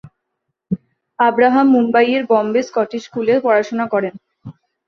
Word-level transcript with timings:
Abraham 1.19 1.67
মুম্বাইয়ের 1.75 2.23
Bombay 2.29 2.61
Scottish 2.67 3.01
স্কুলে 3.05 3.33
পড়াশোনা 3.45 3.85
করেন। 3.93 4.13